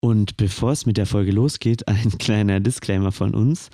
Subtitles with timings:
[0.00, 3.70] Und bevor es mit der Folge losgeht, ein kleiner Disclaimer von uns,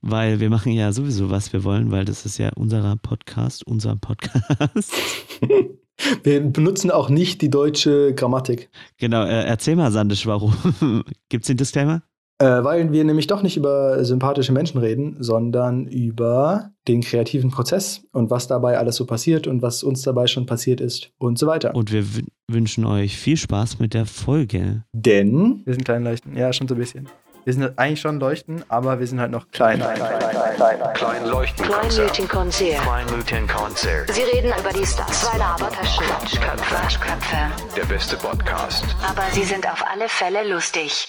[0.00, 3.96] weil wir machen ja sowieso, was wir wollen, weil das ist ja unser Podcast, unser
[3.96, 4.92] Podcast.
[6.24, 8.70] Wir benutzen auch nicht die deutsche Grammatik.
[8.96, 10.52] Genau, äh, erzähl mal, Sandisch, warum?
[11.28, 12.02] Gibt es den Disclaimer?
[12.42, 18.02] Äh, weil wir nämlich doch nicht über sympathische Menschen reden, sondern über den kreativen Prozess
[18.10, 21.46] und was dabei alles so passiert und was uns dabei schon passiert ist und so
[21.46, 21.72] weiter.
[21.76, 22.04] Und wir
[22.48, 24.82] wünschen euch viel Spaß mit der Folge.
[24.92, 27.08] Denn wir sind klein leuchten, ja, schon so ein bisschen.
[27.44, 29.78] Wir sind eigentlich schon leuchten, aber wir sind halt noch klein.
[29.78, 31.64] Klein, klein, klein, klein, klein leuchten.
[31.64, 32.82] Kleinleuchten Konzert.
[32.82, 34.10] Kleinleuchten Konzert.
[34.10, 35.22] Sie reden über die Stars.
[35.22, 36.04] Zwei Labertaschen.
[36.06, 36.74] Quatschköpfe.
[36.74, 37.36] Quatschköpfe.
[37.76, 38.84] Der beste Podcast.
[39.08, 41.06] Aber sie sind auf alle Fälle lustig.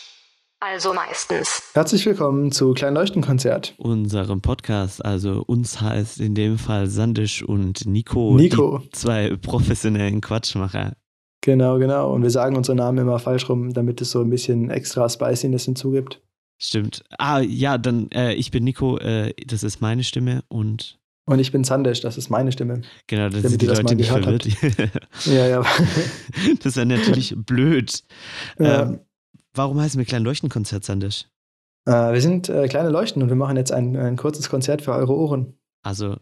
[0.65, 1.61] Also meistens.
[1.73, 3.73] Herzlich willkommen zu Klein Leuchten Konzert.
[3.75, 5.03] Unserem Podcast.
[5.03, 8.37] Also uns heißt in dem Fall Sandisch und Nico.
[8.37, 8.81] Nico.
[8.93, 10.93] zwei professionellen Quatschmacher.
[11.41, 12.13] Genau, genau.
[12.13, 15.65] Und wir sagen unseren Namen immer falsch rum, damit es so ein bisschen extra Spiciness
[15.65, 16.21] hinzugibt.
[16.57, 17.03] Stimmt.
[17.17, 20.97] Ah, ja, dann, äh, ich bin Nico, äh, das ist meine Stimme und.
[21.25, 22.83] Und ich bin Sandesh, das ist meine Stimme.
[23.07, 24.45] Genau, das sind die Leute nicht verwirrt.
[25.25, 25.63] ja, ja.
[26.63, 28.01] das wäre natürlich blöd.
[28.59, 28.83] Ja.
[28.83, 28.99] Ähm,
[29.53, 31.27] warum heißen wir Klein Leuchtenkonzert, Sandesh?
[31.85, 34.93] Äh, wir sind äh, kleine Leuchten und wir machen jetzt ein, ein kurzes Konzert für
[34.93, 35.57] eure Ohren.
[35.83, 36.17] Also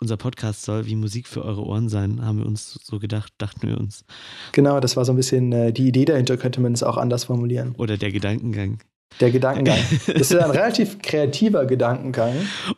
[0.00, 3.68] unser Podcast soll wie Musik für eure Ohren sein, haben wir uns so gedacht, dachten
[3.68, 4.04] wir uns.
[4.52, 7.24] Genau, das war so ein bisschen äh, die Idee dahinter, könnte man es auch anders
[7.24, 7.74] formulieren.
[7.78, 8.80] Oder der Gedankengang.
[9.20, 9.78] Der Gedankengang.
[10.06, 12.34] Das ist ein relativ kreativer Gedankengang.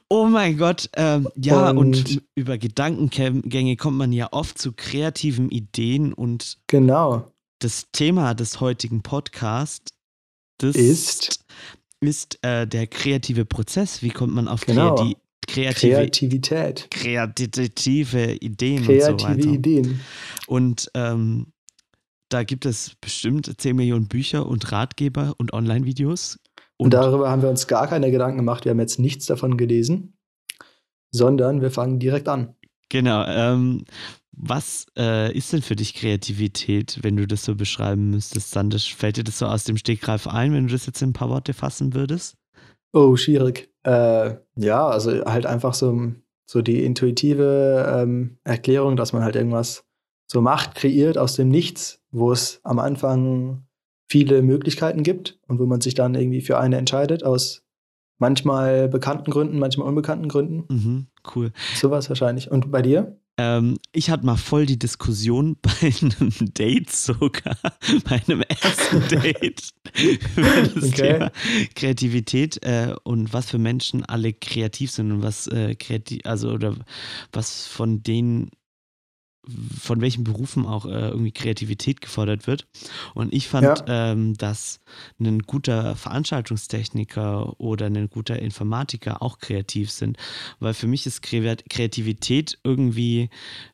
[0.09, 5.51] Oh mein Gott, ähm, ja, und, und, über Gedankengänge kommt man ja oft zu kreativen
[5.51, 7.33] Ideen und genau.
[7.59, 9.96] Das Thema des heutigen Podcasts
[10.63, 11.45] ist,
[12.01, 14.03] ist äh, der kreative Prozess.
[14.03, 14.95] Wie kommt man auf genau.
[14.95, 16.91] Kreati kreative, Kreativität.
[16.91, 19.49] Kreative Ideen kreative und so weiter.
[19.49, 20.01] Ideen.
[20.47, 21.53] Und ähm,
[22.29, 26.39] da gibt es bestimmt 10 Millionen Bücher und Ratgeber und Online-Videos.
[26.77, 28.65] Und, und darüber haben wir uns gar keine Gedanken gemacht.
[28.65, 30.15] Wir haben jetzt nichts davon gelesen,
[31.13, 32.56] sondern wir fangen direkt an.
[32.89, 33.25] Genau.
[33.27, 33.85] Ähm,
[34.33, 38.95] was äh, ist denn für dich Kreativität, wenn du das so beschreiben müsstest, Sandisch?
[38.95, 41.31] Fällt dir das so aus dem Stegreif ein, wenn du das jetzt in ein paar
[41.31, 42.37] Worte fassen würdest?
[42.93, 43.71] Oh, schwierig.
[43.83, 46.13] Äh, ja, also halt einfach so,
[46.45, 49.85] so die intuitive ähm, Erklärung, dass man halt irgendwas
[50.31, 53.67] so macht, kreiert aus dem Nichts, wo es am Anfang
[54.11, 57.66] viele Möglichkeiten gibt und wo man sich dann irgendwie für eine entscheidet, aus
[58.19, 60.65] manchmal bekannten Gründen, manchmal unbekannten Gründen.
[60.69, 61.53] Mhm, cool.
[61.75, 62.51] Sowas wahrscheinlich.
[62.51, 63.17] Und bei dir?
[63.39, 67.57] Ähm, ich hatte mal voll die Diskussion bei einem Date sogar,
[68.09, 69.73] bei einem ersten Date
[70.37, 71.13] über das okay.
[71.13, 71.33] Thema
[71.75, 76.75] Kreativität äh, und was für Menschen alle kreativ sind und was äh, kreativ, also oder
[77.33, 78.51] was von denen
[79.79, 82.67] von welchen Berufen auch äh, irgendwie Kreativität gefordert wird.
[83.15, 84.13] Und ich fand, ja.
[84.13, 84.81] ähm, dass
[85.21, 90.17] ein guter Veranstaltungstechniker oder ein guter Informatiker auch kreativ sind,
[90.59, 93.31] weil für mich ist Kreativität irgendwie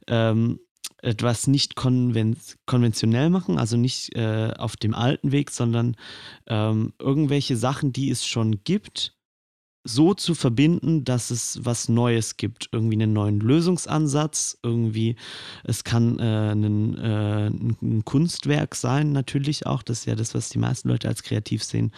[0.07, 0.59] ähm,
[1.03, 5.97] etwas nicht konven konventionell machen, also nicht äh, auf dem alten Weg, sondern
[6.47, 9.15] ähm, irgendwelche Sachen, die es schon gibt,
[9.85, 12.69] so zu verbinden, dass es was Neues gibt.
[12.73, 15.17] Irgendwie einen neuen Lösungsansatz, irgendwie,
[15.65, 19.83] es kann äh, ein, äh, ein, Kunstwerk sein, natürlich auch.
[19.83, 21.93] Das ist ja das, was die meisten Leute als kreativ sehen.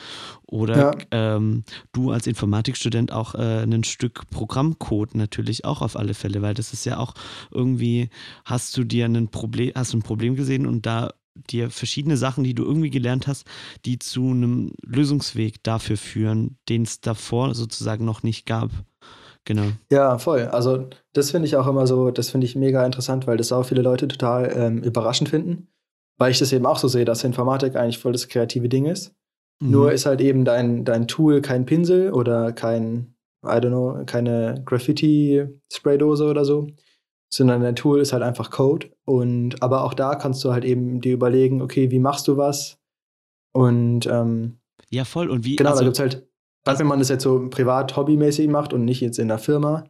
[0.47, 0.93] Oder ja.
[1.11, 6.55] ähm, du als Informatikstudent auch äh, ein Stück Programmcode natürlich auch auf alle Fälle, weil
[6.55, 7.15] das ist ja auch
[7.51, 8.09] irgendwie,
[8.45, 12.45] hast du dir ein Problem, hast du ein Problem gesehen und da dir verschiedene Sachen,
[12.45, 13.47] die du irgendwie gelernt hast,
[13.85, 18.71] die zu einem Lösungsweg dafür führen, den es davor sozusagen noch nicht gab.
[19.45, 19.67] Genau.
[19.91, 20.45] Ja, voll.
[20.45, 23.65] Also das finde ich auch immer so, das finde ich mega interessant, weil das auch
[23.65, 25.69] viele Leute total ähm, überraschend finden,
[26.17, 29.15] weil ich das eben auch so sehe, dass Informatik eigentlich voll das kreative Ding ist.
[29.61, 29.71] Mhm.
[29.71, 33.15] Nur ist halt eben dein, dein Tool kein Pinsel oder kein,
[33.45, 36.69] I don't know, keine Graffiti-Spraydose oder so,
[37.37, 38.89] sondern dein Tool ist halt einfach Code.
[39.05, 42.79] Und aber auch da kannst du halt eben dir überlegen, okay, wie machst du was?
[43.53, 44.59] Und ähm,
[44.91, 45.29] ja, voll.
[45.29, 45.57] Und wie?
[45.57, 46.29] Genau, also, da gibt es halt,
[46.65, 49.85] also, wenn man das jetzt so privat, hobbymäßig macht und nicht jetzt in der Firma.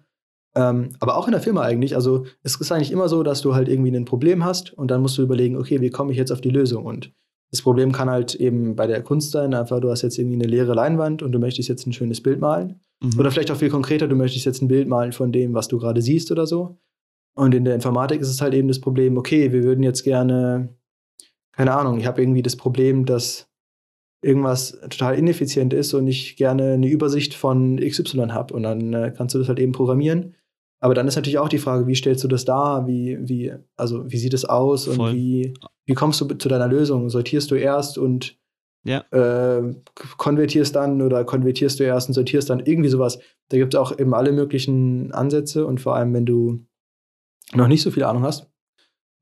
[0.57, 1.97] Ähm, aber auch in der Firma eigentlich.
[1.97, 5.03] Also es ist eigentlich immer so, dass du halt irgendwie ein Problem hast und dann
[5.03, 6.85] musst du überlegen, okay, wie komme ich jetzt auf die Lösung?
[6.85, 7.13] Und
[7.51, 10.47] das Problem kann halt eben bei der Kunst sein, einfach du hast jetzt irgendwie eine
[10.47, 12.81] leere Leinwand und du möchtest jetzt ein schönes Bild malen.
[13.03, 13.19] Mhm.
[13.19, 15.79] Oder vielleicht auch viel konkreter, du möchtest jetzt ein Bild malen von dem, was du
[15.79, 16.79] gerade siehst oder so.
[17.35, 20.77] Und in der Informatik ist es halt eben das Problem, okay, wir würden jetzt gerne,
[21.53, 23.49] keine Ahnung, ich habe irgendwie das Problem, dass
[24.23, 28.55] irgendwas total ineffizient ist und ich gerne eine Übersicht von XY habe.
[28.55, 30.35] Und dann äh, kannst du das halt eben programmieren.
[30.81, 32.87] Aber dann ist natürlich auch die Frage, wie stellst du das dar?
[32.87, 35.55] Wie, wie, also wie sieht es aus und wie,
[35.87, 37.09] wie kommst du zu deiner Lösung?
[37.09, 38.39] Sortierst du erst und
[38.85, 38.99] ja.
[39.11, 39.75] äh,
[40.19, 43.19] konvertierst dann oder konvertierst du erst und sortierst dann irgendwie sowas.
[43.49, 46.67] Da gibt es auch eben alle möglichen Ansätze und vor allem, wenn du
[47.55, 48.51] noch nicht so viel Ahnung hast,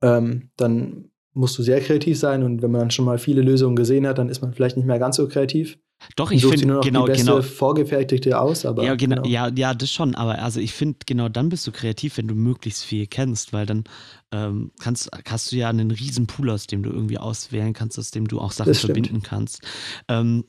[0.02, 4.06] ähm, dann musst du sehr kreativ sein und wenn man schon mal viele Lösungen gesehen
[4.06, 5.78] hat, dann ist man vielleicht nicht mehr ganz so kreativ.
[6.16, 7.42] Doch, ich finde genau, die beste genau.
[7.42, 8.82] vorgefertigte aus, aber.
[8.82, 9.28] Ja, genau, genau.
[9.28, 10.14] Ja, ja, das schon.
[10.14, 13.66] Aber also ich finde, genau dann bist du kreativ, wenn du möglichst viel kennst, weil
[13.66, 13.84] dann
[14.32, 18.10] ähm, kannst, hast du ja einen riesen Pool, aus dem du irgendwie auswählen kannst, aus
[18.10, 19.62] dem du auch Sachen verbinden kannst.
[20.08, 20.44] Ähm,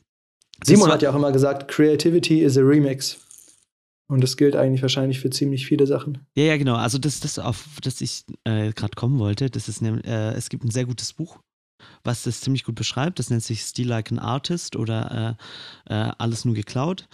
[0.62, 3.23] Simon hat ja auch immer gesagt, Creativity is a Remix.
[4.06, 6.18] Und das gilt eigentlich wahrscheinlich für ziemlich viele Sachen.
[6.36, 6.76] Ja, ja, genau.
[6.76, 10.50] Also das, das auf das ich äh, gerade kommen wollte, das ist nämlich, äh, es
[10.50, 11.38] gibt ein sehr gutes Buch
[12.02, 13.18] was das ziemlich gut beschreibt.
[13.18, 15.36] Das nennt sich Still Like an Artist oder
[15.88, 17.08] äh, äh, Alles nur geklaut.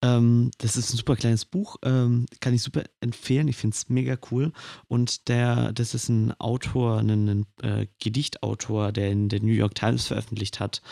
[0.00, 3.48] Ähm, das ist ein super kleines Buch, ähm, kann ich super empfehlen.
[3.48, 4.52] Ich finde es mega cool.
[4.86, 9.74] Und der, das ist ein Autor, ein, ein äh, Gedichtautor, der in der New York
[9.74, 10.82] Times veröffentlicht hat.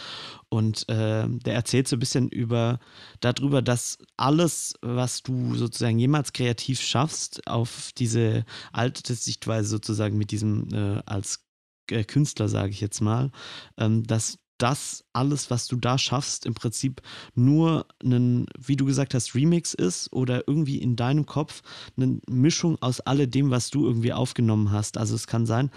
[0.49, 2.81] Und äh, der erzählt so ein bisschen über
[3.21, 10.33] darüber, dass alles, was du sozusagen jemals kreativ schaffst, auf diese alte Sichtweise sozusagen mit
[10.33, 11.45] diesem äh, als
[11.91, 13.31] äh, Künstler, sage ich jetzt mal,
[13.77, 17.03] ähm, dass das alles, was du da schaffst, im Prinzip
[17.35, 21.63] nur ein, wie du gesagt hast, Remix ist oder irgendwie in deinem Kopf
[21.97, 24.99] eine Mischung aus alledem, was du irgendwie aufgenommen hast.
[24.99, 25.71] Also es kann sein,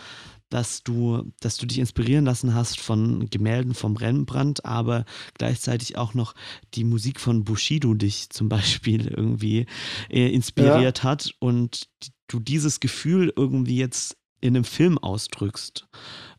[0.49, 5.05] dass du, dass du dich inspirieren lassen hast von Gemälden vom Rembrandt, aber
[5.35, 6.33] gleichzeitig auch noch
[6.73, 9.67] die Musik von Bushido dich zum Beispiel irgendwie
[10.09, 11.03] äh, inspiriert ja.
[11.03, 11.89] hat und
[12.27, 15.87] du dieses Gefühl irgendwie jetzt in einem Film ausdrückst.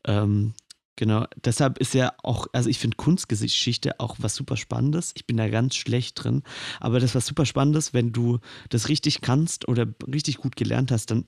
[0.04, 0.54] Ähm,
[1.00, 5.12] genau, deshalb ist ja auch, also ich finde Kunstgeschichte auch was super Spannendes.
[5.16, 6.42] Ich bin da ganz schlecht drin,
[6.78, 8.38] aber das was super Spannendes, wenn du
[8.68, 11.24] das richtig kannst oder richtig gut gelernt hast, dann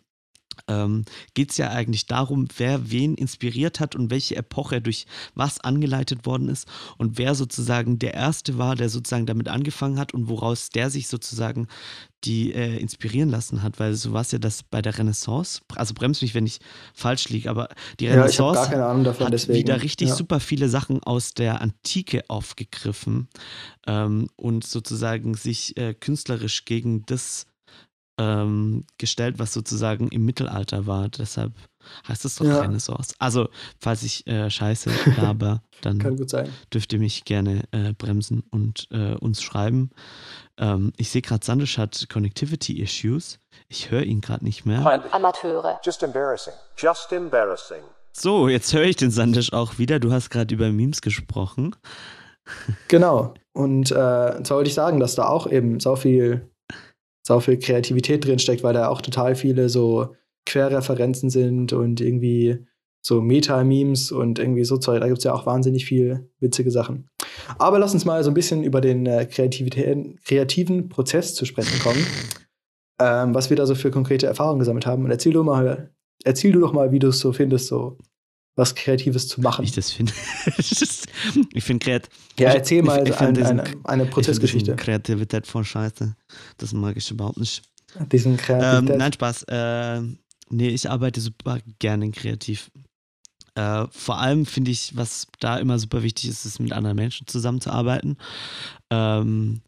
[0.68, 1.04] ähm,
[1.34, 6.26] geht es ja eigentlich darum, wer wen inspiriert hat und welche Epoche durch was angeleitet
[6.26, 6.66] worden ist
[6.98, 11.08] und wer sozusagen der Erste war, der sozusagen damit angefangen hat und woraus der sich
[11.08, 11.68] sozusagen
[12.24, 15.92] die äh, inspirieren lassen hat, weil so war es ja das bei der Renaissance, also
[15.94, 16.60] bremst mich, wenn ich
[16.94, 19.58] falsch liege, aber die Renaissance ja, davon, hat deswegen.
[19.58, 20.14] wieder richtig ja.
[20.14, 23.28] super viele Sachen aus der Antike aufgegriffen
[23.86, 27.46] ähm, und sozusagen sich äh, künstlerisch gegen das
[28.18, 31.08] ähm, gestellt, was sozusagen im Mittelalter war.
[31.08, 31.52] Deshalb
[32.08, 32.60] heißt es doch ja.
[32.60, 33.14] Renaissance.
[33.18, 33.48] Also,
[33.80, 35.98] falls ich äh, scheiße habe, dann
[36.72, 39.90] dürft ihr mich gerne äh, bremsen und äh, uns schreiben.
[40.58, 43.38] Ähm, ich sehe gerade, Sandisch hat Connectivity-Issues.
[43.68, 45.04] Ich höre ihn gerade nicht mehr.
[45.12, 45.80] Amateure.
[45.84, 46.54] Just embarrassing.
[46.76, 47.82] Just embarrassing.
[48.12, 49.98] So, jetzt höre ich den Sandisch auch wieder.
[49.98, 51.74] Du hast gerade über Memes gesprochen.
[52.88, 53.34] Genau.
[53.52, 56.51] Und äh, zwar wollte ich sagen, dass da auch eben so viel
[57.22, 60.14] so viel Kreativität drin steckt, weil da auch total viele so
[60.46, 62.58] Querreferenzen sind und irgendwie
[63.00, 65.00] so Meta-Memes und irgendwie so Zeug.
[65.00, 67.08] Da gibt es ja auch wahnsinnig viel witzige Sachen.
[67.58, 72.06] Aber lass uns mal so ein bisschen über den äh, kreativen Prozess zu sprechen kommen.
[73.00, 75.04] Ähm, was wir da so für konkrete Erfahrungen gesammelt haben.
[75.04, 75.90] Und erzähl du mal,
[76.24, 77.98] erzähl du doch mal, wie du es so findest, so
[78.54, 79.64] was Kreatives zu machen.
[79.64, 80.12] Ich das finde.
[81.52, 82.10] ich finde kreativ.
[82.38, 84.76] Ja, erzähl mal ich, ich ein, diesen, eine, eine Prozessgeschichte.
[84.76, 86.14] Kreativität von Scheiße.
[86.58, 87.62] Das mag ich überhaupt nicht.
[88.10, 88.90] Diesen Kreativität.
[88.90, 89.44] Ähm, nein, Spaß.
[89.44, 90.00] Äh,
[90.50, 92.70] nee, ich arbeite super gerne kreativ.
[93.54, 97.26] Äh, vor allem finde ich, was da immer super wichtig ist, ist mit anderen Menschen
[97.26, 98.16] zusammenzuarbeiten.
[98.90, 99.62] Ähm,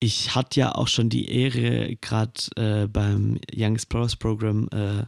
[0.00, 5.04] ich hatte ja auch schon die Ehre, gerade äh, beim Young Explorers Program äh,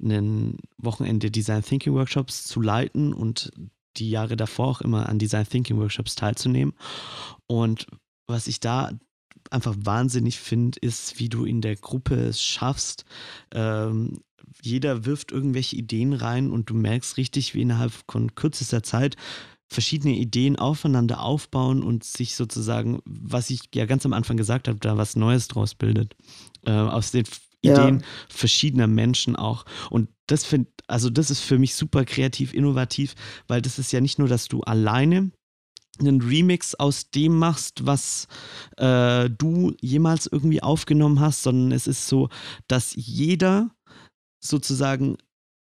[0.00, 3.50] ein Wochenende Design Thinking Workshops zu leiten und
[3.96, 6.74] die Jahre davor auch immer an Design Thinking Workshops teilzunehmen.
[7.46, 7.86] Und
[8.26, 8.90] was ich da
[9.50, 13.04] einfach wahnsinnig finde, ist, wie du in der Gruppe es schaffst.
[13.52, 14.18] Ähm,
[14.62, 19.16] jeder wirft irgendwelche Ideen rein und du merkst richtig, wie innerhalb von kürzester Zeit
[19.70, 24.78] verschiedene Ideen aufeinander aufbauen und sich sozusagen, was ich ja ganz am Anfang gesagt habe,
[24.78, 26.16] da was Neues draus bildet.
[26.64, 27.26] Äh, aus den
[27.62, 28.06] Ideen ja.
[28.28, 29.64] verschiedener Menschen auch.
[29.90, 33.14] Und das finde, also das ist für mich super kreativ, innovativ,
[33.46, 35.30] weil das ist ja nicht nur, dass du alleine
[35.98, 38.28] einen Remix aus dem machst, was
[38.76, 42.28] äh, du jemals irgendwie aufgenommen hast, sondern es ist so,
[42.68, 43.70] dass jeder
[44.40, 45.16] sozusagen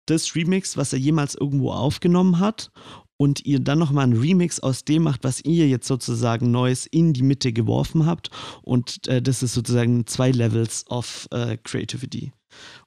[0.06, 2.72] das Remix, was er jemals irgendwo aufgenommen hat
[3.22, 7.14] und ihr dann nochmal einen Remix aus dem macht, was ihr jetzt sozusagen Neues in
[7.14, 8.32] die Mitte geworfen habt.
[8.64, 12.32] Und äh, das ist sozusagen zwei Levels of äh, Creativity.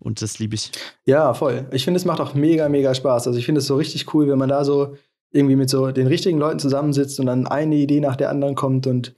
[0.01, 0.73] Und das liebe ich.
[1.07, 1.69] Ja, voll.
[1.71, 3.29] Ich finde, es macht auch mega, mega Spaß.
[3.29, 4.97] Also ich finde es so richtig cool, wenn man da so
[5.31, 8.89] irgendwie mit so den richtigen Leuten zusammensitzt und dann eine Idee nach der anderen kommt
[8.89, 9.15] und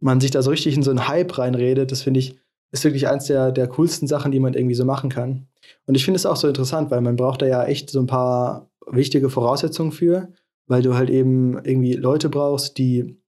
[0.00, 1.92] man sich da so richtig in so einen Hype reinredet.
[1.92, 2.36] Das finde ich,
[2.72, 5.46] ist wirklich eins der, der coolsten Sachen, die man irgendwie so machen kann.
[5.86, 8.06] Und ich finde es auch so interessant, weil man braucht da ja echt so ein
[8.06, 10.28] paar wichtige Voraussetzungen für.
[10.68, 13.20] Weil du halt eben irgendwie Leute brauchst, die,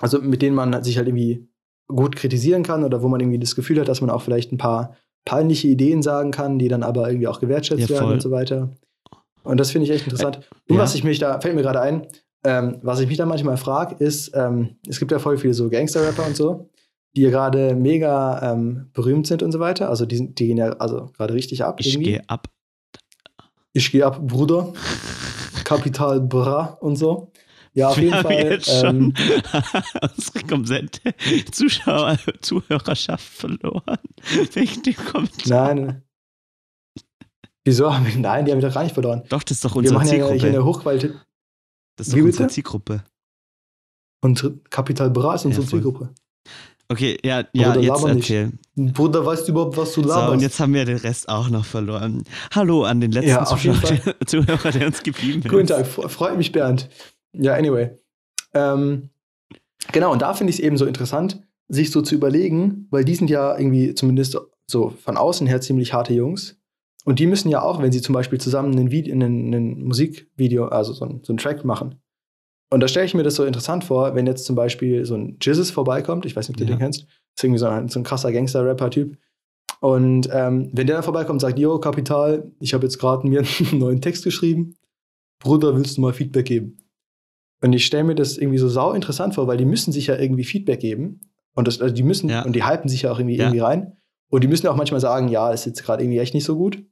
[0.00, 1.48] also mit denen man sich halt irgendwie
[1.86, 4.58] gut kritisieren kann oder wo man irgendwie das Gefühl hat, dass man auch vielleicht ein
[4.58, 8.30] paar peinliche Ideen sagen kann, die dann aber irgendwie auch gewertschätzt ja, werden und so
[8.30, 8.70] weiter.
[9.42, 10.48] Und das finde ich echt interessant.
[10.68, 10.82] Und ja.
[10.82, 12.06] was ich mich da, fällt mir gerade ein,
[12.44, 15.68] ähm, was ich mich da manchmal frage, ist, ähm, es gibt ja voll viele so
[15.68, 16.70] Gangster-Rapper und so,
[17.16, 19.90] die gerade mega ähm, berühmt sind und so weiter.
[19.90, 21.80] Also die, die gehen ja also gerade richtig ab.
[21.80, 22.48] Ich gehe ab.
[23.72, 24.72] Ich gehe ab, Bruder.
[25.70, 27.30] Kapital Bra und so.
[27.74, 28.32] Ja, auf jeden Fall.
[28.32, 29.14] Jetzt ähm,
[30.16, 31.14] unsere komplette
[31.52, 33.98] Zuschauer, Zuhörerschaft verloren.
[34.52, 35.74] Wegen dem Kommentar.
[35.74, 36.02] Nein.
[37.64, 39.22] Wieso haben wir, nein, die haben wir doch gar nicht verloren.
[39.28, 40.34] Doch, das ist doch unsere wir machen Zielgruppe.
[40.34, 41.14] Ja hier eine Hochqualität.
[41.94, 43.04] Das ist doch unsere Zielgruppe.
[44.22, 46.12] Und Kapital Bra ist unsere ja, Zielgruppe.
[46.90, 48.52] Okay, ja, ja, Bruder, jetzt erzähl.
[48.74, 48.94] Nicht.
[48.94, 50.26] Bruder, weißt du überhaupt, was du laberst?
[50.26, 52.24] So, und jetzt haben wir den Rest auch noch verloren.
[52.52, 53.76] Hallo an den letzten ja, Zuschauer,
[54.26, 55.48] Zuhörer, der uns geblieben ist.
[55.48, 56.88] Guten Tag, freut mich, Bernd.
[57.32, 57.90] Ja, anyway.
[58.54, 59.10] Ähm,
[59.92, 63.14] genau, und da finde ich es eben so interessant, sich so zu überlegen, weil die
[63.14, 66.56] sind ja irgendwie zumindest so von außen her ziemlich harte Jungs.
[67.04, 70.66] Und die müssen ja auch, wenn sie zum Beispiel zusammen ein, Video, ein, ein Musikvideo,
[70.66, 72.00] also so ein, so ein Track machen.
[72.72, 75.36] Und da stelle ich mir das so interessant vor, wenn jetzt zum Beispiel so ein
[75.40, 76.76] Jizzes vorbeikommt, ich weiß nicht, ob du ja.
[76.76, 77.02] den kennst,
[77.36, 79.16] ist irgendwie so ein, so ein krasser Gangster-Rapper-Typ.
[79.80, 83.42] Und ähm, wenn der dann vorbeikommt und sagt, yo, Kapital, ich habe jetzt gerade mir
[83.58, 84.76] einen neuen Text geschrieben,
[85.40, 86.76] Bruder, willst du mal Feedback geben?
[87.62, 90.16] Und ich stelle mir das irgendwie so sau interessant vor, weil die müssen sich ja
[90.16, 91.20] irgendwie Feedback geben.
[91.54, 92.44] Und das, also die müssen, ja.
[92.44, 93.44] und die hypen sich ja auch irgendwie, ja.
[93.44, 93.96] irgendwie rein.
[94.30, 96.56] Und die müssen ja auch manchmal sagen, ja, ist jetzt gerade irgendwie echt nicht so
[96.56, 96.82] gut.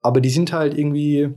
[0.00, 1.34] Aber die sind halt irgendwie,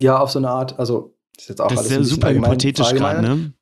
[0.00, 2.32] ja, auf so eine Art, also, das ist jetzt auch das alles ist ja super
[2.32, 3.52] hypothetisch gerade, ne?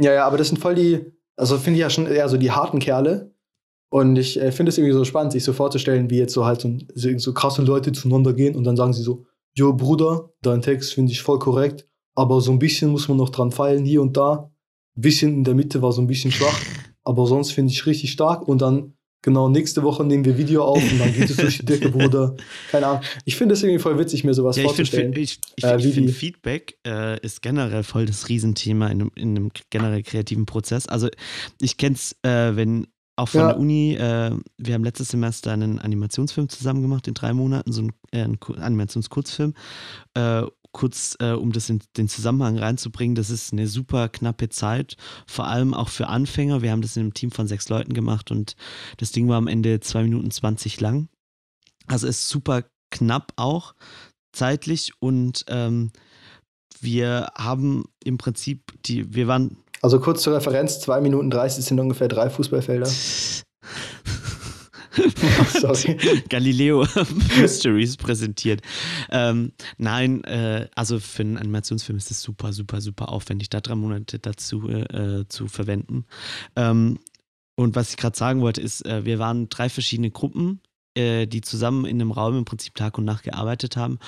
[0.00, 1.04] Ja, ja, aber das sind voll die,
[1.36, 3.34] also finde ich ja schon eher so die harten Kerle.
[3.88, 6.60] Und ich äh, finde es irgendwie so spannend, sich so vorzustellen, wie jetzt so halt
[6.60, 10.60] so, so, so krasse Leute zueinander gehen und dann sagen sie so, Jo, Bruder, dein
[10.60, 14.02] Text finde ich voll korrekt, aber so ein bisschen muss man noch dran feilen, hier
[14.02, 14.50] und da.
[14.96, 16.60] Ein bisschen in der Mitte war so ein bisschen schwach,
[17.04, 18.46] aber sonst finde ich richtig stark.
[18.46, 21.66] Und dann, genau, nächste Woche nehmen wir Video auf und dann geht es durch die
[21.66, 22.36] Decke, Bruder.
[22.70, 23.02] Keine Ahnung.
[23.24, 25.12] Ich finde es irgendwie voll witzig, mir sowas ja, vorzustellen.
[25.16, 29.50] Ich finde, äh, find, Feedback äh, ist generell voll das Riesenthema in einem, in einem
[29.68, 30.86] generell kreativen Prozess.
[30.86, 31.08] Also,
[31.60, 33.48] ich kenne es, äh, wenn auch von ja.
[33.48, 37.80] der Uni, äh, wir haben letztes Semester einen Animationsfilm zusammen gemacht in drei Monaten, so
[37.80, 39.54] einen, äh, einen Animationskurzfilm.
[40.76, 45.46] Kurz, äh, um das in den Zusammenhang reinzubringen, das ist eine super knappe Zeit, vor
[45.46, 46.60] allem auch für Anfänger.
[46.60, 48.56] Wir haben das in einem Team von sechs Leuten gemacht und
[48.98, 51.08] das Ding war am Ende zwei Minuten zwanzig lang.
[51.86, 53.74] Also ist super knapp auch
[54.32, 55.92] zeitlich und ähm,
[56.82, 59.56] wir haben im Prinzip die, wir waren.
[59.80, 62.90] Also kurz zur Referenz, zwei Minuten 30 sind ungefähr drei Fußballfelder.
[66.28, 66.86] Galileo
[67.38, 68.62] Mysteries präsentiert.
[69.10, 73.74] Ähm, nein, äh, also für einen Animationsfilm ist es super, super, super aufwendig, da drei
[73.74, 76.04] Monate dazu äh, zu verwenden.
[76.54, 76.98] Ähm,
[77.56, 80.60] und was ich gerade sagen wollte, ist, äh, wir waren drei verschiedene Gruppen
[80.96, 83.98] äh, die zusammen in einem Raum im Prinzip Tag und Nacht gearbeitet haben.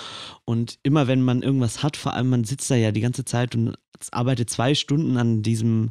[0.45, 3.54] Und immer wenn man irgendwas hat, vor allem man sitzt da ja die ganze Zeit
[3.54, 3.76] und
[4.11, 5.90] arbeitet zwei Stunden an diesem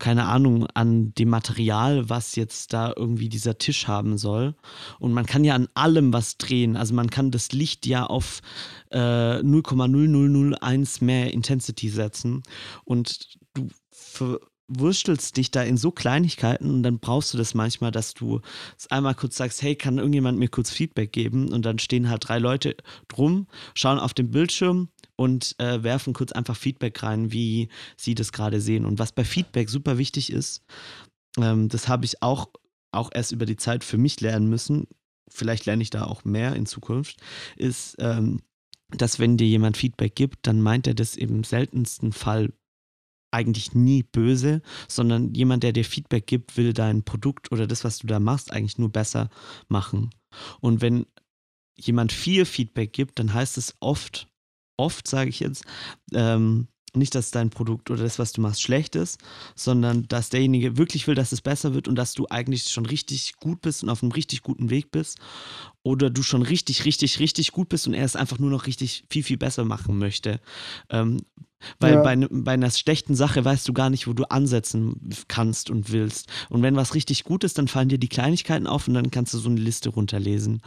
[0.00, 4.56] keine Ahnung, an dem Material, was jetzt da irgendwie dieser Tisch haben soll.
[4.98, 6.76] Und man kann ja an allem was drehen.
[6.76, 8.40] Also man kann das Licht ja auf
[8.90, 12.42] äh, 0,0001 mehr Intensity setzen.
[12.84, 13.68] Und du
[14.72, 18.40] verwurstelst dich da in so Kleinigkeiten und dann brauchst du das manchmal, dass du
[18.88, 21.52] einmal kurz sagst, hey, kann irgendjemand mir kurz Feedback geben?
[21.52, 22.76] Und dann stehen halt drei Leute
[23.08, 28.32] drum, schauen auf den Bildschirm und äh, werfen kurz einfach Feedback rein, wie sie das
[28.32, 28.84] gerade sehen.
[28.84, 30.62] Und was bei Feedback super wichtig ist,
[31.38, 32.48] ähm, das habe ich auch,
[32.92, 34.86] auch erst über die Zeit für mich lernen müssen.
[35.28, 37.20] Vielleicht lerne ich da auch mehr in Zukunft,
[37.56, 38.40] ist, ähm,
[38.90, 42.52] dass wenn dir jemand Feedback gibt, dann meint er das im seltensten Fall
[43.30, 47.98] eigentlich nie böse, sondern jemand, der dir Feedback gibt, will dein Produkt oder das, was
[47.98, 49.28] du da machst, eigentlich nur besser
[49.68, 50.10] machen.
[50.60, 51.06] Und wenn
[51.76, 54.28] jemand viel Feedback gibt, dann heißt es oft,
[54.76, 55.64] oft, sage ich jetzt,
[56.12, 59.20] ähm, nicht, dass dein Produkt oder das, was du machst, schlecht ist,
[59.54, 63.36] sondern dass derjenige wirklich will, dass es besser wird und dass du eigentlich schon richtig
[63.36, 65.18] gut bist und auf einem richtig guten Weg bist.
[65.82, 69.04] Oder du schon richtig, richtig, richtig gut bist und er es einfach nur noch richtig
[69.08, 70.40] viel, viel besser machen möchte.
[70.90, 71.20] Ähm,
[71.78, 72.02] weil ja.
[72.02, 76.28] bei, bei, einer schlechten Sache weißt du gar nicht, wo du ansetzen kannst und willst.
[76.48, 79.34] Und wenn was richtig gut ist, dann fallen dir die Kleinigkeiten auf und dann kannst
[79.34, 80.62] du so eine Liste runterlesen.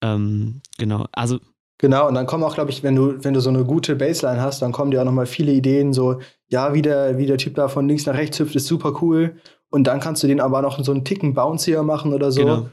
[0.00, 1.40] Ähm, genau, also
[1.80, 4.42] Genau, und dann kommen auch, glaube ich, wenn du, wenn du so eine gute Baseline
[4.42, 7.54] hast, dann kommen dir auch nochmal viele Ideen, so, ja, wie der, wie der Typ
[7.54, 9.36] da von links nach rechts hüpft, ist super cool.
[9.70, 12.42] Und dann kannst du den aber noch so einen Ticken bouncier machen oder so.
[12.42, 12.66] Genau.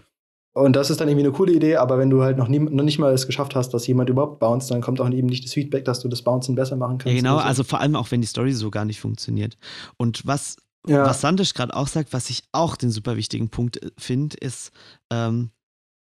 [0.53, 2.83] Und das ist dann irgendwie eine coole Idee, aber wenn du halt noch, nie, noch
[2.83, 5.53] nicht mal es geschafft hast, dass jemand überhaupt bounced, dann kommt auch eben nicht das
[5.53, 7.15] Feedback, dass du das Bouncen besser machen kannst.
[7.15, 7.45] Ja, genau, so.
[7.45, 9.57] also vor allem auch, wenn die Story so gar nicht funktioniert.
[9.95, 11.05] Und was, ja.
[11.05, 14.71] was Sandisch gerade auch sagt, was ich auch den super wichtigen Punkt äh, finde, ist,
[15.13, 15.51] ähm,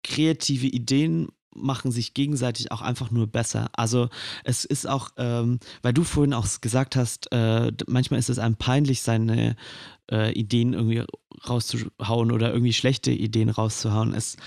[0.03, 3.69] kreative Ideen machen sich gegenseitig auch einfach nur besser.
[3.73, 4.09] Also
[4.43, 8.55] es ist auch, ähm, weil du vorhin auch gesagt hast, äh, manchmal ist es einem
[8.55, 9.55] peinlich, seine
[10.11, 11.03] äh, Ideen irgendwie
[11.47, 14.13] rauszuhauen oder irgendwie schlechte Ideen rauszuhauen.
[14.13, 14.37] Es,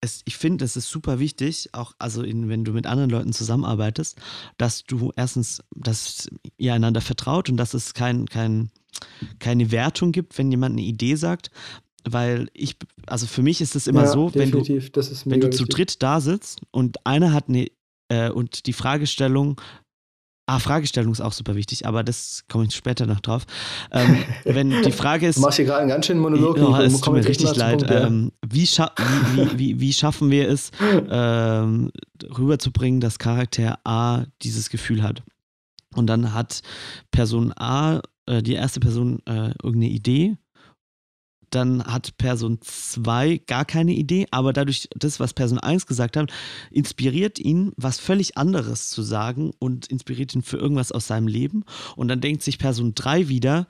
[0.00, 3.32] es, ich finde, es ist super wichtig, auch also in, wenn du mit anderen Leuten
[3.32, 4.20] zusammenarbeitest,
[4.56, 8.70] dass du erstens, dass ihr einander vertraut und dass es kein, kein,
[9.38, 11.50] keine Wertung gibt, wenn jemand eine Idee sagt,
[12.08, 12.76] weil ich,
[13.06, 16.20] also für mich ist es immer ja, so, wenn du, wenn du zu dritt da
[16.20, 17.68] sitzt und einer hat eine,
[18.08, 19.60] äh, und die Fragestellung
[20.50, 23.44] Ah, Fragestellung ist auch super wichtig, aber das komme ich später noch drauf.
[23.92, 25.36] Ähm, wenn die Frage ist.
[25.36, 26.56] Du machst hier gerade einen ganz schönen Monolog.
[26.58, 27.86] Oh, es tut mir richtig leid.
[27.86, 28.90] Punkt, ähm, wie, scha
[29.34, 30.70] wie, wie, wie, schaffen wir es,
[31.10, 31.90] ähm,
[32.24, 35.22] rüberzubringen, dass Charakter A dieses Gefühl hat?
[35.94, 36.62] Und dann hat
[37.10, 40.38] Person A, äh, die erste Person, äh, irgendeine Idee
[41.50, 46.32] dann hat Person 2 gar keine Idee, aber dadurch das, was Person 1 gesagt hat,
[46.70, 51.64] inspiriert ihn, was völlig anderes zu sagen und inspiriert ihn für irgendwas aus seinem Leben.
[51.96, 53.66] Und dann denkt sich Person 3 wieder,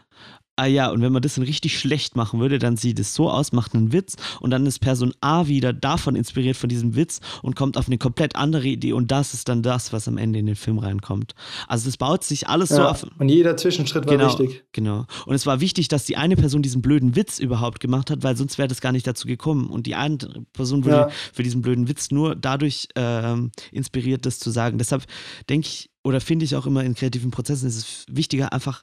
[0.58, 3.30] ah ja, und wenn man das dann richtig schlecht machen würde, dann sieht es so
[3.30, 7.20] aus, macht einen Witz und dann ist Person A wieder davon inspiriert von diesem Witz
[7.42, 10.38] und kommt auf eine komplett andere Idee und das ist dann das, was am Ende
[10.38, 11.34] in den Film reinkommt.
[11.68, 13.06] Also das baut sich alles ja, so auf.
[13.18, 14.64] Und jeder Zwischenschritt war genau, wichtig.
[14.72, 15.06] Genau.
[15.26, 18.36] Und es war wichtig, dass die eine Person diesen blöden Witz überhaupt gemacht hat, weil
[18.36, 19.68] sonst wäre das gar nicht dazu gekommen.
[19.68, 21.08] Und die andere Person wurde ja.
[21.32, 24.78] für diesen blöden Witz nur dadurch ähm, inspiriert, das zu sagen.
[24.78, 25.04] Deshalb
[25.48, 28.82] denke ich, oder finde ich auch immer in kreativen Prozessen ist es wichtiger, einfach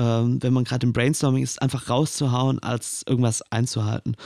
[0.00, 4.16] ähm, wenn man gerade im Brainstorming ist, einfach rauszuhauen, als irgendwas einzuhalten.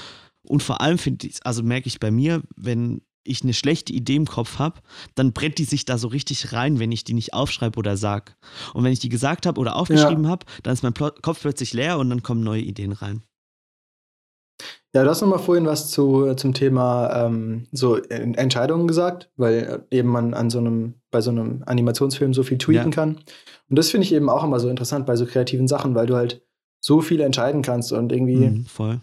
[0.43, 4.17] Und vor allem finde ich, also merke ich bei mir, wenn ich eine schlechte Idee
[4.17, 4.81] im Kopf habe,
[5.15, 8.37] dann brennt die sich da so richtig rein, wenn ich die nicht aufschreibe oder sag.
[8.73, 10.31] Und wenn ich die gesagt habe oder aufgeschrieben ja.
[10.31, 13.23] habe, dann ist mein Kopf plötzlich leer und dann kommen neue Ideen rein.
[14.93, 20.09] Ja, du hast nochmal vorhin was zu, zum Thema ähm, so Entscheidungen gesagt, weil eben
[20.09, 22.95] man an so einem, bei so einem Animationsfilm so viel tweeten ja.
[22.95, 23.21] kann.
[23.69, 26.17] Und das finde ich eben auch immer so interessant bei so kreativen Sachen, weil du
[26.17, 26.43] halt
[26.81, 28.49] so viel entscheiden kannst und irgendwie.
[28.49, 29.01] Mhm, voll.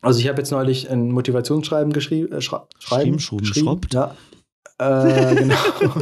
[0.00, 2.32] Also ich habe jetzt neulich ein Motivationsschreiben geschrieben.
[2.32, 4.14] Äh, schra schreiben, geschrieben, geschrieben, ja.
[4.78, 5.92] Äh, genau.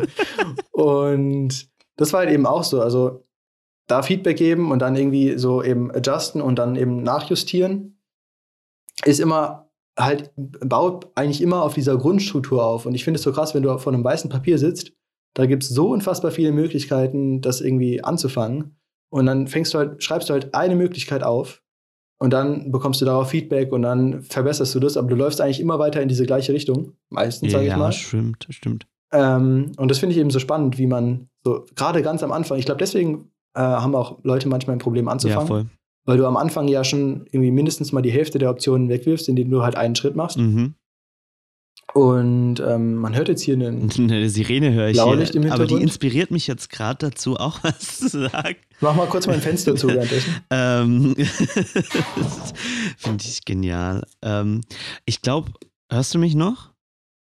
[0.71, 2.81] und das war halt eben auch so.
[2.81, 3.25] Also
[3.89, 7.96] da Feedback geben und dann irgendwie so eben adjusten und dann eben nachjustieren
[9.05, 9.67] ist immer
[9.99, 12.87] halt, baut eigentlich immer auf dieser Grundstruktur auf.
[12.87, 14.93] Und ich finde es so krass, wenn du vor einem weißen Papier sitzt,
[15.35, 18.77] da gibt es so unfassbar viele Möglichkeiten, das irgendwie anzufangen.
[19.11, 21.63] Und dann fängst du halt, schreibst du halt eine Möglichkeit auf
[22.19, 25.61] und dann bekommst du darauf Feedback und dann verbesserst du das, aber du läufst eigentlich
[25.61, 27.87] immer weiter in diese gleiche Richtung, meistens, sage ja, ich mal.
[27.87, 28.87] Ja, stimmt, stimmt.
[29.13, 32.59] Ähm, und das finde ich eben so spannend, wie man so, gerade ganz am Anfang,
[32.59, 35.43] ich glaube, deswegen äh, haben auch Leute manchmal ein Problem anzufangen.
[35.43, 35.67] Ja, voll
[36.07, 39.51] weil du am Anfang ja schon irgendwie mindestens mal die Hälfte der Optionen wegwirfst, indem
[39.51, 40.39] du halt einen Schritt machst.
[40.39, 40.75] Mhm.
[41.93, 46.31] Und ähm, man hört jetzt hier einen eine Sirene höre ich hier, aber die inspiriert
[46.31, 48.57] mich jetzt gerade dazu, auch was zu sagen.
[48.81, 50.35] Mach mal kurz mein Fenster zu währenddessen.
[50.51, 51.15] ähm,
[52.99, 54.03] Finde ich genial.
[54.23, 54.61] Ähm,
[55.07, 55.53] ich glaube,
[55.91, 56.76] hörst du mich noch?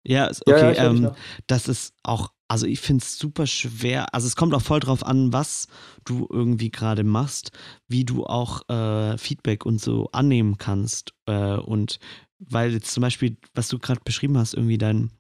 [0.04, 0.74] Ja, okay.
[0.76, 1.12] Ja, ja, ähm,
[1.48, 4.14] das ist auch also ich finde es super schwer.
[4.14, 5.68] Also es kommt auch voll drauf an, was
[6.04, 7.52] du irgendwie gerade machst,
[7.88, 11.14] wie du auch äh, Feedback und so annehmen kannst.
[11.28, 12.00] Äh, und
[12.40, 15.12] weil jetzt zum Beispiel, was du gerade beschrieben hast, irgendwie dein,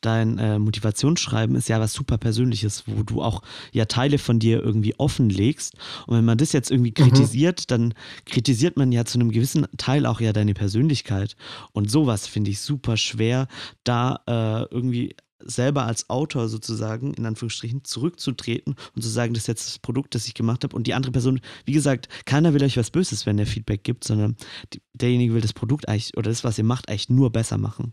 [0.00, 4.62] dein äh, Motivationsschreiben ist ja was super Persönliches, wo du auch ja Teile von dir
[4.62, 5.74] irgendwie offenlegst.
[6.06, 7.04] Und wenn man das jetzt irgendwie mhm.
[7.04, 7.66] kritisiert, mhm.
[7.68, 7.94] dann
[8.26, 11.36] kritisiert man ja zu einem gewissen Teil auch ja deine Persönlichkeit.
[11.72, 13.48] Und sowas finde ich super schwer,
[13.84, 19.48] da äh, irgendwie selber als Autor sozusagen, in Anführungsstrichen, zurückzutreten und zu sagen, das ist
[19.48, 20.74] jetzt das Produkt, das ich gemacht habe.
[20.76, 24.04] Und die andere Person, wie gesagt, keiner will euch was Böses, wenn der Feedback gibt,
[24.04, 24.36] sondern
[24.72, 27.92] die, derjenige will das Produkt eigentlich oder das, was ihr macht, eigentlich nur besser machen.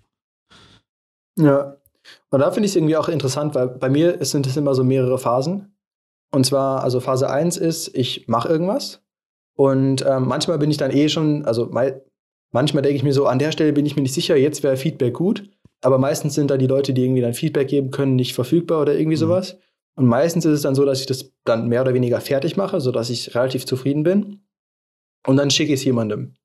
[1.38, 1.78] Ja.
[2.30, 4.84] Und da finde ich es irgendwie auch interessant, weil bei mir sind es immer so
[4.84, 5.76] mehrere Phasen.
[6.32, 9.02] Und zwar, also Phase 1 ist, ich mache irgendwas.
[9.56, 11.70] Und ähm, manchmal bin ich dann eh schon, also
[12.52, 14.78] manchmal denke ich mir so, an der Stelle bin ich mir nicht sicher, jetzt wäre
[14.78, 15.50] Feedback gut
[15.82, 18.94] aber meistens sind da die Leute, die irgendwie dann Feedback geben können, nicht verfügbar oder
[18.94, 19.22] irgendwie mhm.
[19.22, 19.58] sowas.
[19.96, 22.80] Und meistens ist es dann so, dass ich das dann mehr oder weniger fertig mache,
[22.80, 24.44] sodass ich relativ zufrieden bin.
[25.26, 26.36] Und dann schicke ich es jemandem.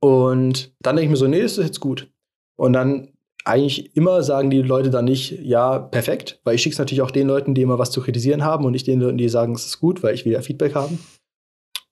[0.00, 2.12] Und dann denke ich mir so, nee, das ist jetzt gut.
[2.56, 3.12] Und dann
[3.44, 7.10] eigentlich immer sagen die Leute dann nicht, ja, perfekt, weil ich schicke es natürlich auch
[7.10, 9.66] den Leuten, die immer was zu kritisieren haben und nicht den Leuten, die sagen, es
[9.66, 10.98] ist gut, weil ich wieder Feedback haben.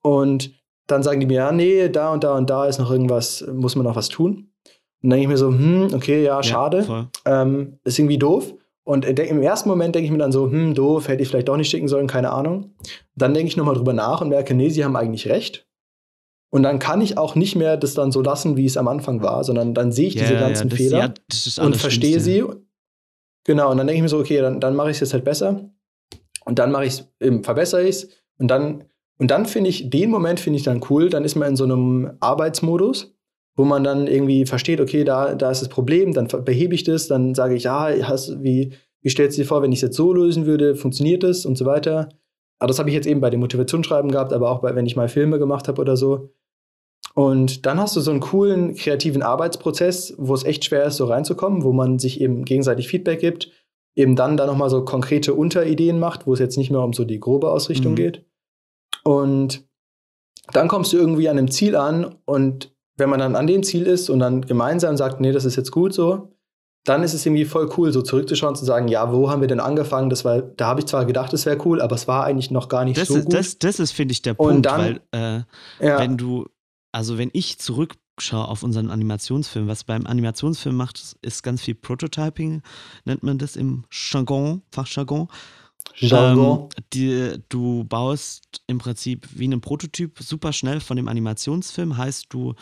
[0.02, 0.52] Und
[0.86, 3.76] dann sagen die mir, ja, nee, da und da und da ist noch irgendwas, muss
[3.76, 4.50] man noch was tun.
[5.02, 6.84] dann denke ich mir so, hm, okay, ja, schade.
[6.88, 8.54] Ja, ähm, ist irgendwie doof.
[8.84, 11.56] Und im ersten Moment denke ich mir dann so, hm, doof, hätte ich vielleicht doch
[11.56, 12.74] nicht schicken sollen, keine Ahnung.
[13.14, 15.68] Dann denke ich nochmal drüber nach und merke, nee, sie haben eigentlich recht.
[16.54, 19.22] Und dann kann ich auch nicht mehr das dann so lassen, wie es am Anfang
[19.22, 22.44] war, sondern dann sehe ich ja, diese ganzen ja, Fehler ja, und verstehe sie.
[23.44, 25.24] Genau, und dann denke ich mir so, okay, dann, dann mache ich es jetzt halt
[25.24, 25.70] besser.
[26.44, 28.08] Und dann mache ich es, eben verbessere ich es.
[28.38, 28.84] Und dann,
[29.18, 31.08] und dann finde ich, den Moment finde ich dann cool.
[31.08, 33.14] Dann ist man in so einem Arbeitsmodus,
[33.56, 37.08] wo man dann irgendwie versteht, okay, da, da ist das Problem, dann behebe ich das,
[37.08, 39.96] dann sage ich, ja, hast, wie, wie stellst du dir vor, wenn ich es jetzt
[39.96, 42.10] so lösen würde, funktioniert das und so weiter.
[42.58, 44.96] Aber das habe ich jetzt eben bei dem Motivationsschreiben gehabt, aber auch bei, wenn ich
[44.96, 46.30] mal Filme gemacht habe oder so.
[47.14, 51.04] Und dann hast du so einen coolen kreativen Arbeitsprozess, wo es echt schwer ist, so
[51.04, 53.50] reinzukommen, wo man sich eben gegenseitig Feedback gibt,
[53.94, 57.04] eben dann da nochmal so konkrete Unterideen macht, wo es jetzt nicht mehr um so
[57.04, 57.96] die grobe Ausrichtung mhm.
[57.96, 58.24] geht.
[59.04, 59.66] Und
[60.52, 63.86] dann kommst du irgendwie an einem Ziel an und wenn man dann an dem Ziel
[63.86, 66.32] ist und dann gemeinsam sagt, nee, das ist jetzt gut so,
[66.84, 69.60] dann ist es irgendwie voll cool, so zurückzuschauen, zu sagen, ja, wo haben wir denn
[69.60, 70.10] angefangen?
[70.10, 72.68] Das war, da habe ich zwar gedacht, es wäre cool, aber es war eigentlich noch
[72.68, 73.34] gar nicht das so ist, gut.
[73.34, 75.46] Das, das ist, finde ich, der Punkt, dann, weil
[75.80, 75.98] äh, ja.
[76.00, 76.46] wenn du,
[76.92, 82.62] also wenn ich zurückschaue auf unseren Animationsfilm, was beim Animationsfilm macht, ist ganz viel Prototyping,
[83.04, 85.28] nennt man das im Jargon, Fachjargon.
[86.00, 91.96] Ähm, die, du baust im Prinzip wie einen Prototyp super schnell von dem Animationsfilm.
[91.96, 92.54] Heißt, du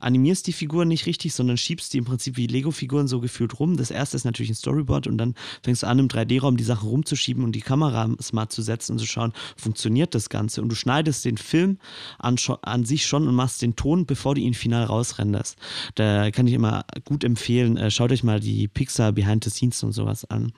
[0.00, 3.76] animierst die Figuren nicht richtig, sondern schiebst die im Prinzip wie Lego-Figuren so gefühlt rum.
[3.76, 6.88] Das erste ist natürlich ein Storyboard und dann fängst du an, im 3D-Raum die Sachen
[6.88, 10.62] rumzuschieben und die Kamera smart zu setzen und zu schauen, funktioniert das Ganze.
[10.62, 11.78] Und du schneidest den Film
[12.18, 15.56] an, an sich schon und machst den Ton, bevor du ihn final rausrenderst.
[15.94, 19.82] Da kann ich immer gut empfehlen, äh, schaut euch mal die Pixar Behind the Scenes
[19.82, 20.52] und sowas an.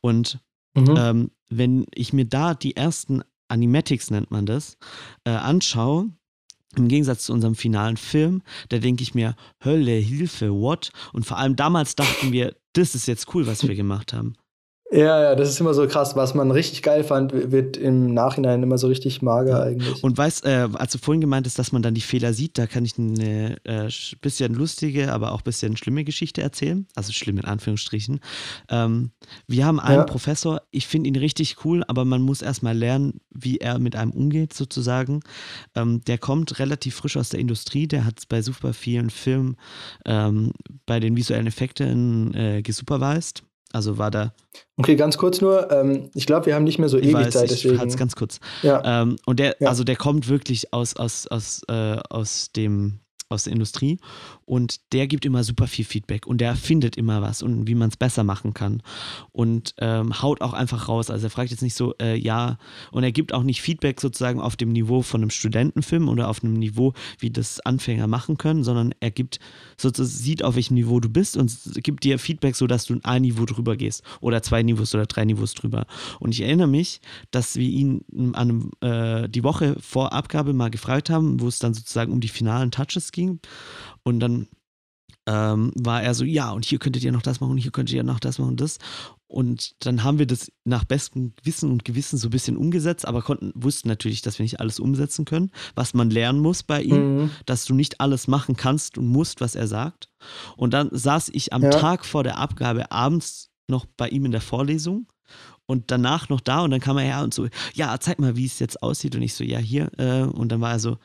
[0.00, 0.40] Und
[0.80, 0.94] Mhm.
[0.96, 4.76] Ähm, wenn ich mir da die ersten Animatics, nennt man das,
[5.24, 6.10] äh, anschaue,
[6.76, 10.90] im Gegensatz zu unserem finalen Film, da denke ich mir, Hölle, Hilfe, what?
[11.12, 14.34] Und vor allem damals dachten wir, das ist jetzt cool, was wir gemacht haben.
[14.90, 16.16] Ja, ja, das ist immer so krass.
[16.16, 19.62] Was man richtig geil fand, wird im Nachhinein immer so richtig mager ja.
[19.62, 20.02] eigentlich.
[20.02, 22.66] Und weißt, äh, als du vorhin gemeint hast, dass man dann die Fehler sieht, da
[22.66, 23.90] kann ich eine äh,
[24.22, 26.86] bisschen lustige, aber auch ein bisschen schlimme Geschichte erzählen.
[26.94, 28.20] Also schlimm in Anführungsstrichen.
[28.70, 29.10] Ähm,
[29.46, 30.04] wir haben einen ja.
[30.04, 34.12] Professor, ich finde ihn richtig cool, aber man muss erstmal lernen, wie er mit einem
[34.12, 35.20] umgeht, sozusagen.
[35.74, 39.56] Ähm, der kommt relativ frisch aus der Industrie, der hat bei super vielen Filmen
[40.06, 40.52] ähm,
[40.86, 44.32] bei den visuellen Effekten äh, gesupervised also war da.
[44.76, 45.70] Okay, ganz kurz nur.
[45.70, 47.50] Ähm, ich glaube, wir haben nicht mehr so ewig weiß, Zeit.
[47.50, 47.96] Ich deswegen.
[47.96, 48.40] ganz kurz.
[48.62, 49.02] Ja.
[49.02, 49.68] Ähm, und der, ja.
[49.68, 53.98] also der kommt wirklich aus, aus, aus, äh, aus dem aus der Industrie
[54.44, 57.90] und der gibt immer super viel Feedback und der findet immer was und wie man
[57.90, 58.82] es besser machen kann
[59.32, 61.10] und ähm, haut auch einfach raus.
[61.10, 62.58] Also er fragt jetzt nicht so, äh, ja,
[62.90, 66.42] und er gibt auch nicht Feedback sozusagen auf dem Niveau von einem Studentenfilm oder auf
[66.42, 69.40] einem Niveau, wie das Anfänger machen können, sondern er gibt
[69.76, 73.44] sozusagen, sieht auf welchem Niveau du bist und gibt dir Feedback, sodass du ein Niveau
[73.44, 75.86] drüber gehst oder zwei Niveaus oder drei Niveaus drüber.
[76.18, 81.10] Und ich erinnere mich, dass wir ihn an äh, die Woche vor Abgabe mal gefragt
[81.10, 83.40] haben, wo es dann sozusagen um die finalen Touches ging.
[84.04, 84.48] Und dann
[85.26, 87.94] ähm, war er so, ja, und hier könntet ihr noch das machen, und hier könntet
[87.94, 88.78] ihr noch das machen und das.
[89.26, 93.20] Und dann haben wir das nach bestem Wissen und Gewissen so ein bisschen umgesetzt, aber
[93.20, 97.16] konnten, wussten natürlich, dass wir nicht alles umsetzen können, was man lernen muss bei ihm,
[97.16, 97.30] mhm.
[97.44, 100.08] dass du nicht alles machen kannst und musst, was er sagt.
[100.56, 101.70] Und dann saß ich am ja.
[101.70, 105.08] Tag vor der Abgabe abends noch bei ihm in der Vorlesung
[105.66, 108.46] und danach noch da und dann kam er her und so, ja, zeig mal, wie
[108.46, 109.14] es jetzt aussieht.
[109.14, 109.90] Und ich so, ja, hier.
[109.98, 110.96] Äh, und dann war er so,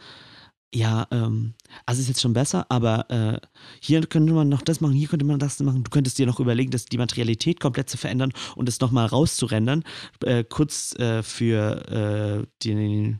[0.73, 1.53] ja, ähm,
[1.85, 3.39] also ist jetzt schon besser, aber äh,
[3.79, 5.83] hier könnte man noch das machen, hier könnte man das machen.
[5.83, 9.83] Du könntest dir noch überlegen, dass die Materialität komplett zu verändern und es nochmal rauszurendern.
[10.25, 13.19] Äh, kurz äh, für, äh, den,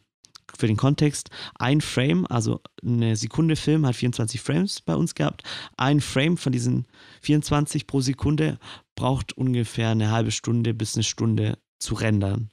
[0.58, 5.44] für den Kontext, ein Frame, also eine Sekunde Film hat 24 Frames bei uns gehabt.
[5.78, 6.88] Ein Frame von diesen
[7.22, 8.58] 24 pro Sekunde
[8.96, 12.50] braucht ungefähr eine halbe Stunde bis eine Stunde zu rendern.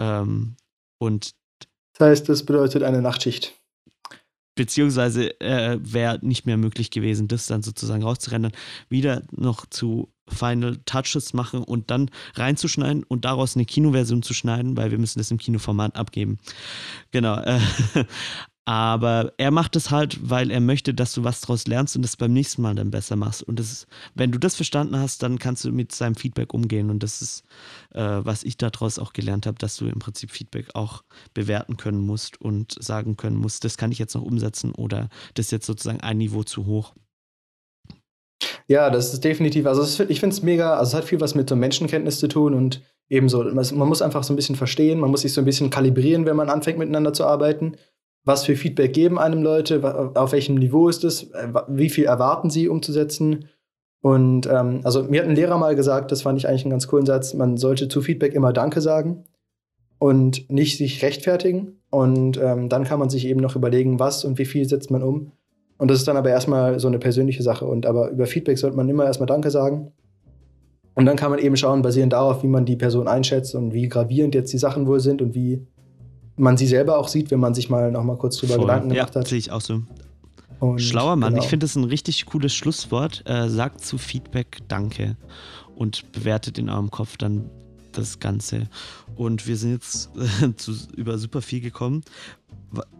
[0.00, 0.56] Ähm,
[0.98, 1.34] und
[1.98, 3.61] das heißt, das bedeutet eine Nachtschicht
[4.54, 8.52] beziehungsweise äh, wäre nicht mehr möglich gewesen, das dann sozusagen rauszurendern,
[8.88, 14.76] wieder noch zu Final Touches machen und dann reinzuschneiden und daraus eine Kinoversion zu schneiden,
[14.76, 16.38] weil wir müssen das im Kinoformat abgeben.
[17.10, 17.38] Genau.
[17.40, 17.60] Äh,
[18.64, 22.16] aber er macht es halt, weil er möchte, dass du was daraus lernst und das
[22.16, 23.42] beim nächsten Mal dann besser machst.
[23.42, 26.88] Und das ist, wenn du das verstanden hast, dann kannst du mit seinem Feedback umgehen.
[26.88, 27.44] Und das ist,
[27.92, 31.02] äh, was ich daraus auch gelernt habe, dass du im Prinzip Feedback auch
[31.34, 35.46] bewerten können musst und sagen können musst, das kann ich jetzt noch umsetzen oder das
[35.46, 36.94] ist jetzt sozusagen ein Niveau zu hoch.
[38.68, 41.34] Ja, das ist definitiv, also ist, ich finde es mega, also es hat viel was
[41.34, 45.10] mit so Menschenkenntnis zu tun und ebenso, man muss einfach so ein bisschen verstehen, man
[45.10, 47.76] muss sich so ein bisschen kalibrieren, wenn man anfängt miteinander zu arbeiten
[48.24, 52.50] was für Feedback geben einem Leute, auf welchem Niveau ist es, äh, wie viel erwarten
[52.50, 53.46] sie umzusetzen.
[54.00, 56.88] Und ähm, also mir hat ein Lehrer mal gesagt, das fand ich eigentlich einen ganz
[56.88, 59.24] coolen Satz, man sollte zu Feedback immer Danke sagen
[59.98, 61.80] und nicht sich rechtfertigen.
[61.90, 65.02] Und ähm, dann kann man sich eben noch überlegen, was und wie viel setzt man
[65.02, 65.32] um.
[65.78, 67.66] Und das ist dann aber erstmal so eine persönliche Sache.
[67.66, 69.92] Und aber über Feedback sollte man immer erstmal Danke sagen.
[70.94, 73.88] Und dann kann man eben schauen, basierend darauf, wie man die Person einschätzt und wie
[73.88, 75.66] gravierend jetzt die Sachen wohl sind und wie
[76.36, 78.64] man sie selber auch sieht, wenn man sich mal noch mal kurz drüber Voll.
[78.64, 79.28] Gedanken gemacht ja, hat.
[79.28, 79.82] sehe ich auch so.
[80.60, 81.42] Und Schlauer Mann, genau.
[81.42, 83.24] ich finde das ein richtig cooles Schlusswort.
[83.26, 85.16] Äh, sagt zu Feedback Danke
[85.76, 87.50] und bewertet in eurem Kopf dann
[87.92, 88.68] das Ganze.
[89.16, 92.02] Und wir sind jetzt äh, zu, über super viel gekommen.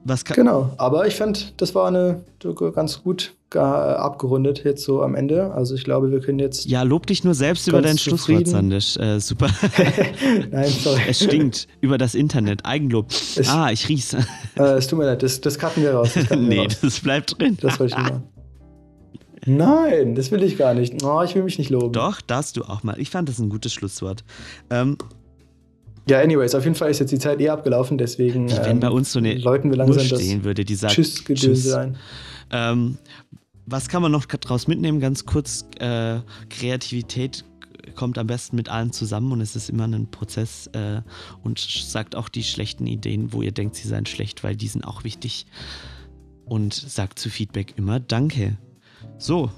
[0.05, 2.25] Was genau, aber ich fand, das war eine
[2.75, 5.53] ganz gut abgerundet jetzt so am Ende.
[5.53, 6.67] Also ich glaube, wir können jetzt.
[6.67, 8.97] Ja, lob dich nur selbst über dein Schlusswort, Sandisch.
[8.97, 9.49] Äh, super.
[10.51, 11.01] Nein, sorry.
[11.09, 12.65] Es stinkt über das Internet.
[12.65, 13.11] Eigenlob.
[13.11, 14.17] Es, ah, ich riech's.
[14.55, 16.11] Äh, es tut mir leid, das, das cutten wir raus.
[16.13, 16.79] Das nee, wir raus.
[16.83, 17.57] das bleibt drin.
[17.63, 18.29] Das wollte ich nicht machen.
[19.47, 21.03] Nein, das will ich gar nicht.
[21.03, 21.93] Oh, ich will mich nicht loben.
[21.93, 23.01] Doch, darfst du auch mal.
[23.01, 24.25] Ich fand das ein gutes Schlusswort.
[24.69, 24.99] Ähm,
[26.09, 28.51] ja, anyways, auf jeden Fall ist jetzt die Zeit eh abgelaufen, deswegen.
[28.51, 31.65] Wenn ähm, bei uns so eine Leuten wir langsam stehen würde, die sagt Tschüss, Tschüss.
[31.65, 31.97] sein.
[32.51, 32.99] Ähm,
[33.67, 35.01] was kann man noch draus mitnehmen?
[35.01, 36.21] Ganz kurz, äh,
[36.51, 37.45] Kreativität
[37.95, 41.03] kommt am besten mit allen zusammen und es ist immer ein Prozess äh,
[41.43, 44.85] und sagt auch die schlechten Ideen, wo ihr denkt, sie seien schlecht, weil die sind
[44.85, 45.47] auch wichtig.
[46.45, 48.59] Und sagt zu Feedback immer Danke.
[49.19, 49.51] So.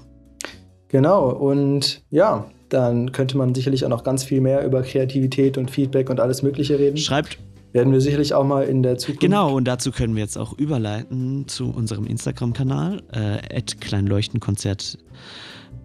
[0.87, 5.71] Genau, und ja, dann könnte man sicherlich auch noch ganz viel mehr über Kreativität und
[5.71, 6.97] Feedback und alles Mögliche reden.
[6.97, 7.37] Schreibt.
[7.75, 9.19] Werden wir sicherlich auch mal in der Zukunft.
[9.19, 14.97] Genau, und dazu können wir jetzt auch überleiten zu unserem Instagram-Kanal, äh, Kleinleuchtenkonzert.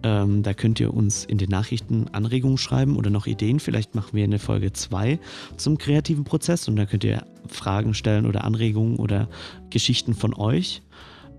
[0.01, 3.59] Ähm, da könnt ihr uns in den Nachrichten Anregungen schreiben oder noch Ideen.
[3.59, 5.19] Vielleicht machen wir eine Folge 2
[5.57, 9.27] zum kreativen Prozess und da könnt ihr Fragen stellen oder Anregungen oder
[9.69, 10.83] Geschichten von euch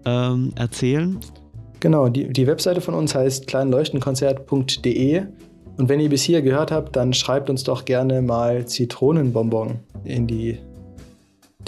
[0.04, 1.18] ähm, erzählen.
[1.80, 5.22] Genau, die, die Webseite von uns heißt kleinleuchtenkonzert.de.
[5.78, 10.26] Und wenn ihr bis hier gehört habt, dann schreibt uns doch gerne mal Zitronenbonbon in
[10.26, 10.58] die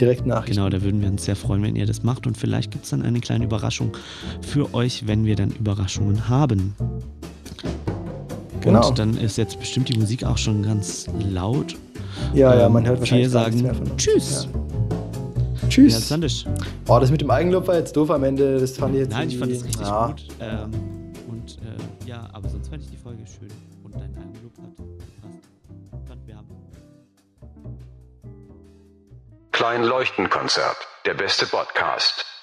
[0.00, 0.56] Direktnachrichten.
[0.56, 2.26] Genau, da würden wir uns sehr freuen, wenn ihr das macht.
[2.26, 3.96] Und vielleicht gibt es dann eine kleine Überraschung
[4.40, 6.74] für euch, wenn wir dann Überraschungen haben.
[8.60, 8.88] Genau.
[8.88, 11.76] Und dann ist jetzt bestimmt die Musik auch schon ganz laut.
[12.32, 14.02] Ja, ähm, ja, man hört wahrscheinlich sagen mehr von uns.
[14.02, 14.48] Tschüss.
[14.52, 15.68] Ja.
[15.68, 16.08] Tschüss.
[16.08, 16.18] Ja,
[16.88, 18.58] oh, das mit dem Eigenlob war jetzt doof am Ende.
[18.58, 20.06] Das fand ich jetzt Nein, ich fand das richtig ja.
[20.06, 20.28] gut.
[20.40, 20.70] Ähm,
[21.28, 23.48] und äh, ja, aber sonst fand ich die Folge schön.
[23.82, 24.93] Und dein Eigenlob hat
[29.54, 30.76] Klein Leuchtenkonzert.
[31.06, 32.33] Der beste Podcast.